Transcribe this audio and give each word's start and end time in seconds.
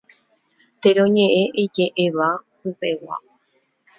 Teroñe'ẽje'éva 0.83 2.29
pypegua. 2.59 3.15